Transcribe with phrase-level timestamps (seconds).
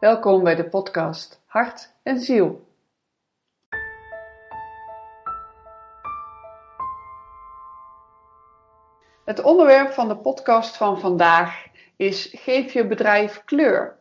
[0.00, 2.68] Welkom bij de podcast Hart en Ziel.
[9.24, 11.66] Het onderwerp van de podcast van vandaag
[11.96, 13.96] is Geef je bedrijf kleur.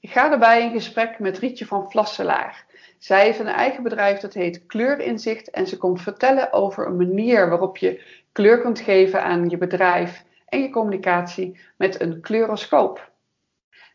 [0.00, 2.66] Ik ga daarbij in gesprek met Rietje van Vlasselaar.
[2.98, 7.48] Zij heeft een eigen bedrijf dat heet Kleurinzicht en ze komt vertellen over een manier
[7.48, 13.10] waarop je kleur kunt geven aan je bedrijf en je communicatie met een kleuroscoop.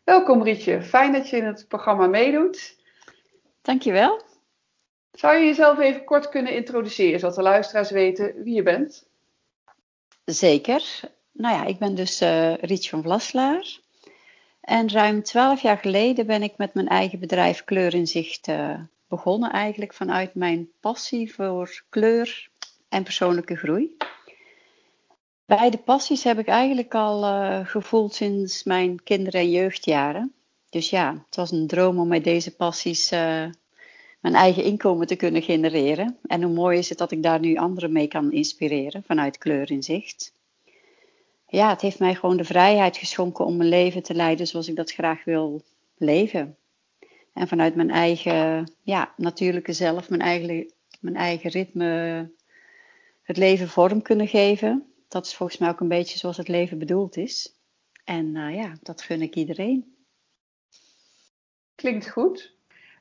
[0.06, 2.76] Welkom Rietje, fijn dat je in het programma meedoet.
[3.62, 4.22] Dankjewel.
[5.12, 9.06] Zou je jezelf even kort kunnen introduceren, zodat de luisteraars weten wie je bent?
[10.24, 11.00] Zeker.
[11.32, 13.78] Nou ja, ik ben dus uh, Rietje van Vlaslaar.
[14.60, 19.52] En ruim twaalf jaar geleden ben ik met mijn eigen bedrijf Kleurinzicht uh, begonnen.
[19.52, 22.48] Eigenlijk vanuit mijn passie voor kleur
[22.88, 23.96] en persoonlijke groei.
[25.46, 30.32] Beide passies heb ik eigenlijk al uh, gevoeld sinds mijn kinder- en jeugdjaren.
[30.70, 33.18] Dus ja, het was een droom om met deze passies uh,
[34.20, 36.18] mijn eigen inkomen te kunnen genereren.
[36.22, 40.32] En hoe mooi is het dat ik daar nu anderen mee kan inspireren vanuit kleurinzicht.
[41.46, 44.76] Ja, het heeft mij gewoon de vrijheid geschonken om mijn leven te leiden zoals ik
[44.76, 45.62] dat graag wil
[45.96, 46.56] leven.
[47.32, 52.30] En vanuit mijn eigen ja, natuurlijke zelf, mijn eigen, mijn eigen ritme,
[53.22, 56.78] het leven vorm kunnen geven dat is volgens mij ook een beetje zoals het leven
[56.78, 57.54] bedoeld is.
[58.04, 59.96] En uh, ja, dat gun ik iedereen.
[61.74, 62.54] Klinkt goed.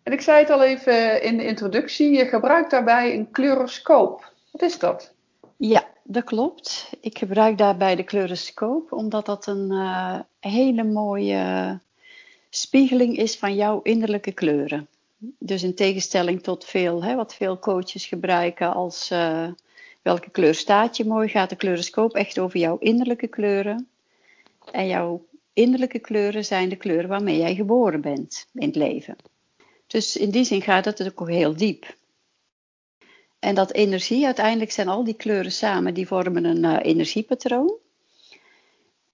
[0.03, 4.33] En ik zei het al even in de introductie, je gebruikt daarbij een kleuroscoop.
[4.51, 5.13] Wat is dat?
[5.57, 6.89] Ja, dat klopt.
[7.01, 11.79] Ik gebruik daarbij de kleuroscoop omdat dat een uh, hele mooie
[12.49, 14.87] spiegeling is van jouw innerlijke kleuren.
[15.39, 19.47] Dus in tegenstelling tot veel, hè, wat veel coaches gebruiken als uh,
[20.05, 23.87] welke kleur staat je mooi, gaat de kleuroscoop echt over jouw innerlijke kleuren.
[24.71, 29.15] En jouw innerlijke kleuren zijn de kleuren waarmee jij geboren bent in het leven.
[29.87, 31.95] Dus in die zin gaat het ook heel diep.
[33.39, 37.73] En dat energie, uiteindelijk zijn al die kleuren samen, die vormen een uh, energiepatroon.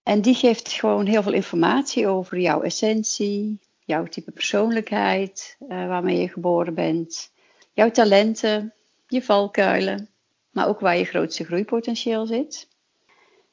[0.03, 6.19] En die geeft gewoon heel veel informatie over jouw essentie, jouw type persoonlijkheid, uh, waarmee
[6.19, 7.31] je geboren bent,
[7.73, 8.73] jouw talenten,
[9.07, 10.10] je valkuilen
[10.51, 12.67] maar ook waar je grootste groeipotentieel zit.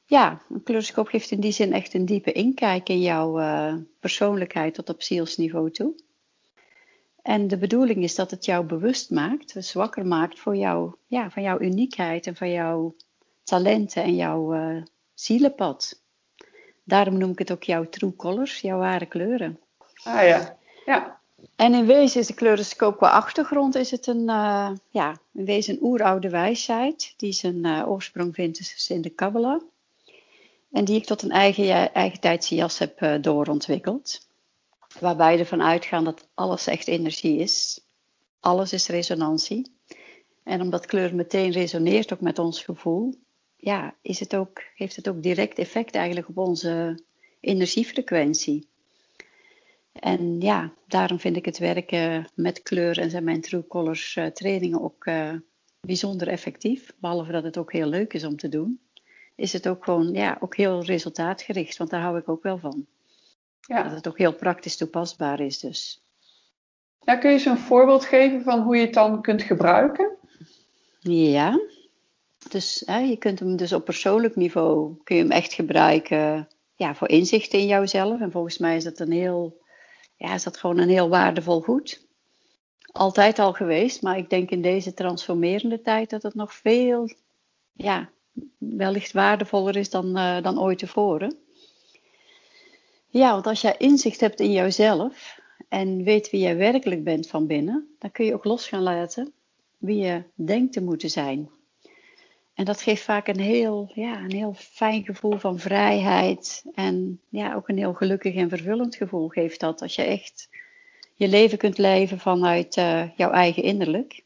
[0.04, 4.74] Ja, een kleuroscoop geeft in die zin echt een diepe inkijk in jouw uh, persoonlijkheid
[4.74, 5.94] tot op zielsniveau toe.
[7.22, 11.42] En de bedoeling is dat het jou bewust maakt, dus maakt voor jou, ja, van
[11.42, 12.94] jouw uniekheid en van jouw
[13.42, 14.82] talenten en jouw uh,
[15.14, 16.02] zielenpad.
[16.84, 19.60] Daarom noem ik het ook jouw true colors, jouw ware kleuren.
[20.02, 21.17] Ah ja, ja.
[21.56, 25.74] En in wezen is de kleuroscoop qua achtergrond is het een, uh, ja, in wezen
[25.74, 29.62] een oeroude wijsheid die zijn uh, oorsprong vindt in de Kabbalah.
[30.70, 34.26] En die ik tot een eigen, eigen tijdse jas heb uh, doorontwikkeld.
[35.00, 37.80] Waarbij ervan uitgaan dat alles echt energie is.
[38.40, 39.72] Alles is resonantie.
[40.42, 43.14] En omdat kleur meteen resoneert ook met ons gevoel,
[43.56, 47.02] ja, is het ook, heeft het ook direct effect eigenlijk op onze
[47.40, 48.68] energiefrequentie.
[50.00, 54.26] En ja, daarom vind ik het werken met kleur en zijn mijn True Colors uh,
[54.26, 55.32] trainingen ook uh,
[55.80, 56.92] bijzonder effectief.
[57.00, 58.80] Behalve dat het ook heel leuk is om te doen,
[59.34, 62.86] is het ook gewoon ja, ook heel resultaatgericht, want daar hou ik ook wel van.
[63.60, 63.82] Ja.
[63.82, 66.02] Dat het ook heel praktisch toepasbaar is dus.
[67.00, 70.16] Ja, kun je eens een voorbeeld geven van hoe je het dan kunt gebruiken?
[71.00, 71.60] Ja,
[72.48, 76.94] dus hè, je kunt hem dus op persoonlijk niveau kun je hem echt gebruiken ja,
[76.94, 78.20] voor inzichten in jouzelf.
[78.20, 79.60] En volgens mij is dat een heel
[80.18, 82.06] ja, is dat gewoon een heel waardevol goed.
[82.92, 87.10] Altijd al geweest, maar ik denk in deze transformerende tijd dat het nog veel,
[87.72, 88.10] ja,
[88.58, 91.36] wellicht waardevoller is dan, uh, dan ooit tevoren.
[93.08, 97.46] Ja, want als jij inzicht hebt in jouzelf en weet wie jij werkelijk bent van
[97.46, 99.32] binnen, dan kun je ook los gaan laten
[99.78, 101.50] wie je denkt te moeten zijn.
[102.58, 106.64] En dat geeft vaak een heel, ja, een heel fijn gevoel van vrijheid.
[106.74, 109.82] En ja, ook een heel gelukkig en vervullend gevoel geeft dat.
[109.82, 110.48] Als je echt
[111.14, 114.24] je leven kunt leven vanuit uh, jouw eigen innerlijk.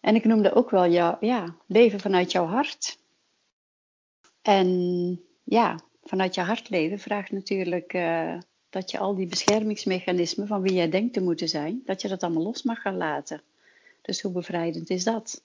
[0.00, 0.84] En ik noemde ook wel
[1.20, 2.98] ja, leven vanuit jouw hart.
[4.42, 8.38] En ja, vanuit je hart leven vraagt natuurlijk uh,
[8.70, 12.22] dat je al die beschermingsmechanismen van wie jij denkt te moeten zijn, dat je dat
[12.22, 13.42] allemaal los mag gaan laten.
[14.00, 15.42] Dus hoe bevrijdend is dat?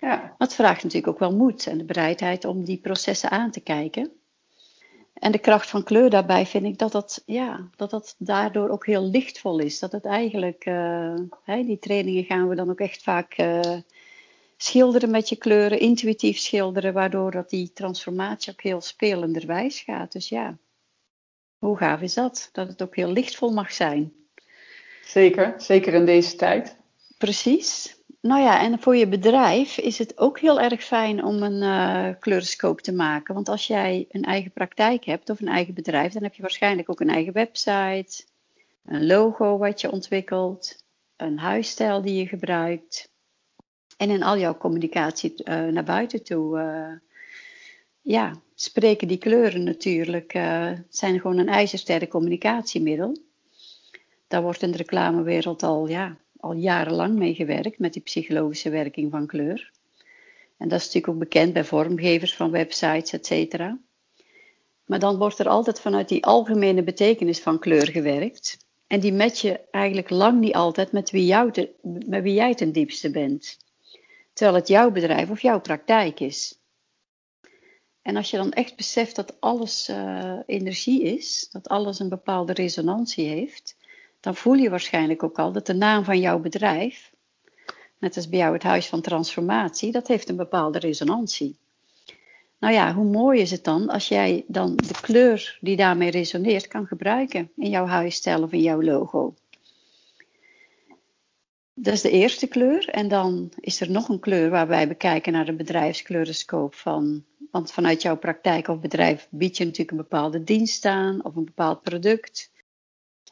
[0.00, 0.34] Ja.
[0.38, 4.12] Het vraagt natuurlijk ook wel moed en de bereidheid om die processen aan te kijken.
[5.18, 8.86] En de kracht van kleur daarbij vind ik dat dat, ja, dat, dat daardoor ook
[8.86, 9.78] heel lichtvol is.
[9.78, 13.60] Dat het eigenlijk, uh, hè, die trainingen gaan we dan ook echt vaak uh,
[14.56, 20.12] schilderen met je kleuren, intuïtief schilderen, waardoor dat die transformatie ook heel spelenderwijs gaat.
[20.12, 20.58] Dus ja,
[21.58, 22.48] Hoe gaaf is dat?
[22.52, 24.12] Dat het ook heel lichtvol mag zijn.
[25.04, 26.76] Zeker, zeker in deze tijd.
[27.18, 27.95] Precies.
[28.26, 31.62] Nou ja, en voor je bedrijf is het ook heel erg fijn om een
[32.22, 33.34] uh, te maken.
[33.34, 36.90] Want als jij een eigen praktijk hebt of een eigen bedrijf, dan heb je waarschijnlijk
[36.90, 38.24] ook een eigen website,
[38.84, 40.84] een logo wat je ontwikkelt,
[41.16, 43.10] een huisstijl die je gebruikt.
[43.96, 46.98] En in al jouw communicatie uh, naar buiten toe, uh,
[48.00, 50.32] ja, spreken die kleuren natuurlijk,
[50.88, 53.16] zijn gewoon een ijzersterk communicatiemiddel.
[54.28, 59.10] Daar wordt in de reclamewereld al, ja, al jarenlang mee gewerkt met die psychologische werking
[59.10, 59.70] van kleur.
[60.56, 63.78] En dat is natuurlijk ook bekend bij vormgevers van websites, et cetera.
[64.84, 68.58] Maar dan wordt er altijd vanuit die algemene betekenis van kleur gewerkt.
[68.86, 71.34] En die match je eigenlijk lang niet altijd met wie,
[72.06, 73.58] met wie jij ten diepste bent.
[74.32, 76.58] Terwijl het jouw bedrijf of jouw praktijk is.
[78.02, 82.52] En als je dan echt beseft dat alles uh, energie is, dat alles een bepaalde
[82.52, 83.75] resonantie heeft,
[84.26, 87.12] dan voel je waarschijnlijk ook al dat de naam van jouw bedrijf,
[87.98, 91.56] net als bij jou het Huis van Transformatie, dat heeft een bepaalde resonantie.
[92.58, 96.68] Nou ja, hoe mooi is het dan als jij dan de kleur die daarmee resoneert
[96.68, 99.34] kan gebruiken in jouw huisstijl of in jouw logo.
[101.74, 102.88] Dat is de eerste kleur.
[102.88, 107.24] En dan is er nog een kleur waarbij we kijken naar de bedrijfskleuroscoop van.
[107.50, 111.44] Want vanuit jouw praktijk of bedrijf bied je natuurlijk een bepaalde dienst aan of een
[111.44, 112.54] bepaald product.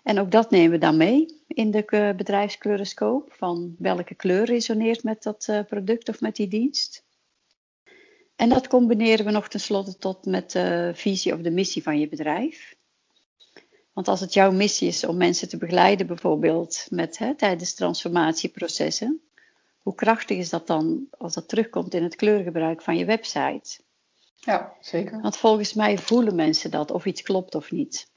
[0.04, 3.32] En ook dat nemen we dan mee in de eh, bedrijfskleuroscoop.
[3.32, 7.04] Van welke kleur resoneert met dat eh, product of met die dienst.
[8.36, 12.08] En dat combineren we nog tenslotte tot met de visie of de missie van je
[12.08, 12.76] bedrijf.
[13.92, 19.20] Want als het jouw missie is om mensen te begeleiden, bijvoorbeeld met, hè, tijdens transformatieprocessen,
[19.78, 23.80] hoe krachtig is dat dan als dat terugkomt in het kleurgebruik van je website?
[24.36, 25.20] Ja, zeker.
[25.20, 28.12] Want volgens mij voelen mensen dat of iets klopt of niet.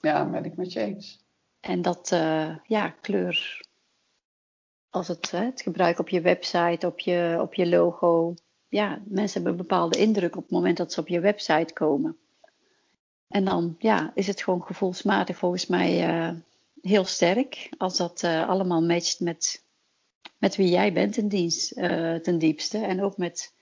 [0.00, 1.26] Ja, ben ik met je eens.
[1.60, 3.66] En dat, uh, ja, kleur.
[4.90, 8.34] Als het, hè, het gebruik op je website, op je, op je logo.
[8.68, 12.16] Ja, mensen hebben een bepaalde indruk op het moment dat ze op je website komen.
[13.28, 16.34] En dan ja, is het gewoon gevoelsmatig volgens mij uh,
[16.80, 17.68] heel sterk.
[17.78, 19.64] Als dat uh, allemaal matcht met,
[20.38, 21.74] met wie jij bent in dienst,
[22.22, 22.78] ten diepste.
[22.78, 23.54] En ook met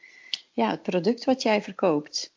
[0.53, 2.36] ja, het product wat jij verkoopt.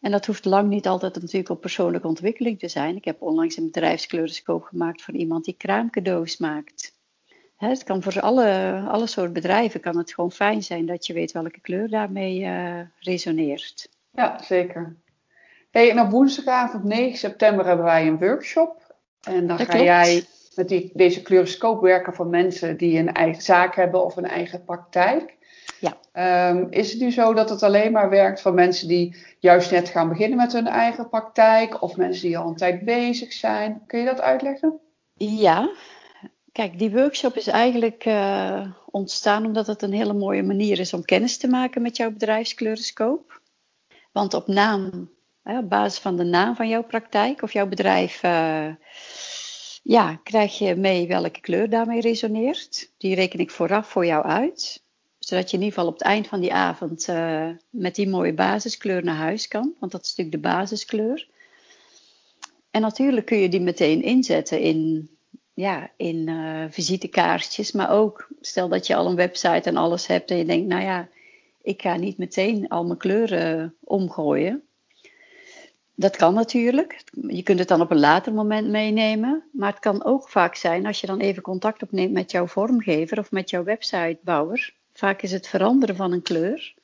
[0.00, 2.96] En dat hoeft lang niet altijd natuurlijk op persoonlijke ontwikkeling te zijn.
[2.96, 6.96] Ik heb onlangs een bedrijfskleuroscoop gemaakt voor iemand die kraamcadeaus maakt.
[7.56, 11.32] het kan voor alle, alle soort bedrijven kan het gewoon fijn zijn dat je weet
[11.32, 13.88] welke kleur daarmee uh, resoneert.
[14.10, 14.96] Ja, zeker.
[15.70, 18.94] Hey, en op woensdagavond 9 september hebben wij een workshop.
[19.22, 20.24] En dan ga jij
[20.54, 24.64] met die, deze kleuroscoop werken voor mensen die een eigen zaak hebben of een eigen
[24.64, 25.37] praktijk.
[25.80, 25.96] Ja.
[26.50, 29.88] Um, is het nu zo dat het alleen maar werkt voor mensen die juist net
[29.88, 33.82] gaan beginnen met hun eigen praktijk of mensen die al een tijd bezig zijn?
[33.86, 34.78] Kun je dat uitleggen?
[35.14, 35.70] Ja,
[36.52, 41.04] kijk, die workshop is eigenlijk uh, ontstaan omdat het een hele mooie manier is om
[41.04, 43.40] kennis te maken met jouw bedrijfskleuroscoop.
[44.12, 45.10] Want op naam,
[45.42, 48.68] hè, op basis van de naam van jouw praktijk of jouw bedrijf, uh,
[49.82, 52.92] ja, krijg je mee welke kleur daarmee resoneert.
[52.98, 54.86] Die reken ik vooraf voor jou uit
[55.28, 58.32] zodat je in ieder geval op het eind van die avond uh, met die mooie
[58.32, 59.74] basiskleur naar huis kan.
[59.78, 61.28] Want dat is natuurlijk de basiskleur.
[62.70, 65.10] En natuurlijk kun je die meteen inzetten in,
[65.54, 67.72] ja, in uh, visitekaartjes.
[67.72, 70.82] Maar ook stel dat je al een website en alles hebt en je denkt, nou
[70.82, 71.08] ja,
[71.62, 74.62] ik ga niet meteen al mijn kleuren omgooien.
[75.94, 77.04] Dat kan natuurlijk.
[77.26, 79.44] Je kunt het dan op een later moment meenemen.
[79.52, 83.18] Maar het kan ook vaak zijn als je dan even contact opneemt met jouw vormgever
[83.18, 84.76] of met jouw websitebouwer.
[84.98, 86.74] Vaak is het veranderen van een kleur,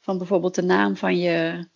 [0.00, 1.66] van bijvoorbeeld de naam van je,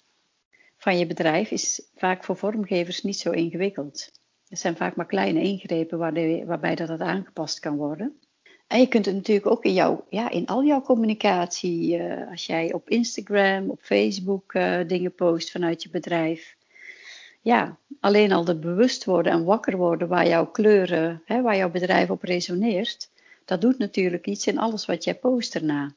[0.76, 4.10] van je bedrijf, is vaak voor vormgevers niet zo ingewikkeld.
[4.48, 8.18] Er zijn vaak maar kleine ingrepen waarbij, waarbij dat, aangepast kan worden.
[8.66, 12.46] En je kunt het natuurlijk ook in, jouw, ja, in al jouw communicatie, uh, als
[12.46, 16.56] jij op Instagram, op Facebook uh, dingen post vanuit je bedrijf.
[17.40, 21.70] Ja, alleen al de bewust worden en wakker worden waar jouw kleuren, hè, waar jouw
[21.70, 23.10] bedrijf op resoneert,
[23.49, 25.95] dat doet natuurlijk iets in alles wat jij post erna.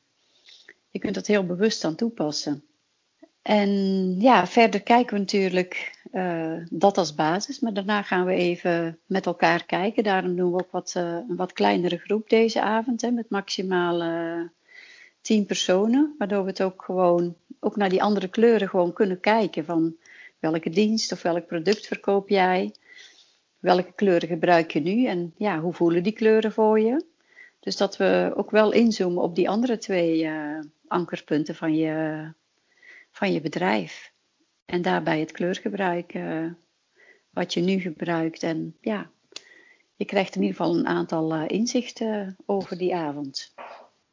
[0.90, 2.64] Je kunt dat heel bewust aan toepassen.
[3.42, 3.70] En
[4.20, 9.26] ja, verder kijken we natuurlijk uh, dat als basis, maar daarna gaan we even met
[9.26, 10.04] elkaar kijken.
[10.04, 14.04] Daarom doen we ook wat, uh, een wat kleinere groep deze avond, hè, met maximaal
[14.04, 14.48] uh,
[15.22, 16.16] tien personen.
[16.18, 19.66] Waardoor we het ook gewoon, ook naar die andere kleuren gewoon kunnen kijken.
[19.66, 19.96] Van
[20.40, 22.76] welke dienst of welk product verkoop jij?
[23.60, 25.06] Welke kleuren gebruik je nu?
[25.06, 27.10] En ja, hoe voelen die kleuren voor je?
[27.62, 32.26] Dus dat we ook wel inzoomen op die andere twee uh, ankerpunten van je,
[33.12, 34.14] van je bedrijf.
[34.66, 36.52] En daarbij het kleurgebruik uh,
[37.30, 38.44] wat je nu gebruikt.
[38.44, 39.10] En ja,
[39.96, 43.54] je krijgt in ieder geval een aantal uh, inzichten over die avond.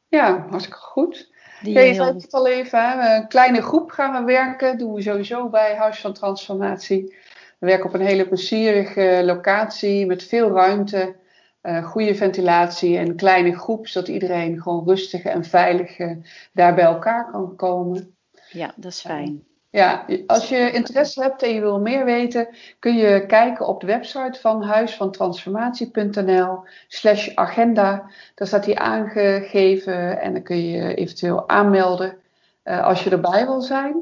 [0.08, 1.30] Ja, hartstikke goed.
[1.62, 4.78] Die ja, je zei het al even, een kleine groep gaan we werken.
[4.78, 7.16] doen we sowieso bij Huis van Transformatie.
[7.58, 11.16] We werken op een hele plezierige locatie met veel ruimte,
[11.62, 16.16] uh, goede ventilatie en een kleine groep, zodat iedereen gewoon rustig en veilig uh,
[16.52, 18.16] daar bij elkaar kan komen.
[18.50, 19.46] Ja, dat is fijn.
[19.70, 22.48] Ja, als je interesse hebt en je wil meer weten,
[22.78, 28.10] kun je kijken op de website van huisvantransformatie.nl slash agenda.
[28.34, 32.16] Daar staat die aangegeven en dan kun je eventueel aanmelden
[32.64, 33.96] uh, als je erbij wil zijn.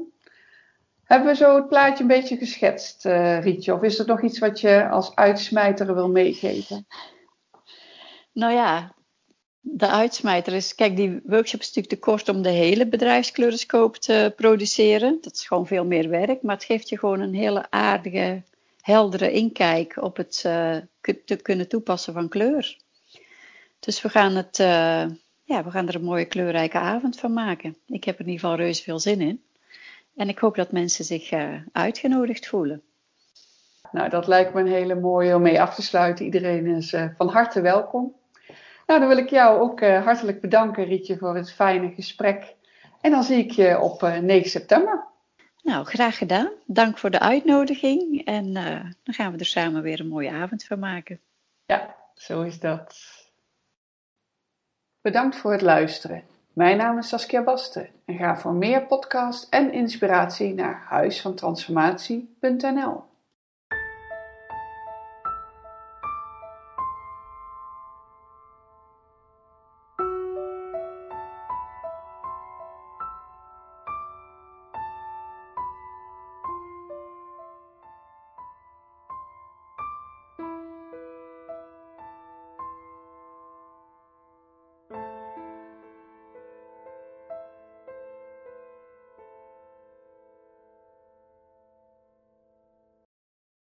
[1.04, 3.04] Hebben we zo het plaatje een beetje geschetst,
[3.40, 3.74] Rietje?
[3.74, 6.86] Of is er nog iets wat je als uitsmijter wil meegeven?
[8.36, 8.94] Nou ja,
[9.60, 14.32] de uitsmijter is, kijk, die workshop is natuurlijk te kort om de hele bedrijfskleuroscoop te
[14.36, 15.18] produceren.
[15.20, 18.42] Dat is gewoon veel meer werk, maar het geeft je gewoon een hele aardige,
[18.80, 20.40] heldere inkijk op het
[21.24, 22.76] te kunnen toepassen van kleur.
[23.80, 25.04] Dus we gaan, het, uh,
[25.42, 27.76] ja, we gaan er een mooie kleurrijke avond van maken.
[27.86, 29.42] Ik heb er in ieder geval reuze veel zin in.
[30.16, 32.82] En ik hoop dat mensen zich uh, uitgenodigd voelen.
[33.92, 36.24] Nou, dat lijkt me een hele mooie om mee af te sluiten.
[36.24, 38.14] Iedereen is van harte welkom.
[38.86, 42.54] Nou, dan wil ik jou ook uh, hartelijk bedanken, Rietje, voor het fijne gesprek.
[43.00, 45.04] En dan zie ik je op uh, eh, 9 september.
[45.62, 46.50] Nou, graag gedaan.
[46.66, 48.24] Dank voor de uitnodiging.
[48.24, 51.20] En uh, dan gaan we er samen weer een mooie avond van maken.
[51.66, 52.96] Ja, zo is dat.
[55.00, 56.22] Bedankt voor het luisteren.
[56.52, 63.04] Mijn naam is Saskia Basten en ga voor meer podcast en inspiratie naar huisvantransformatie.nl.